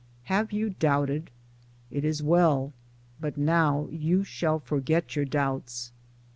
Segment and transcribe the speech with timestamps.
[0.23, 1.29] Have you doubted?—
[1.91, 2.73] It is well.
[3.19, 5.91] But now you shall forget your doubts.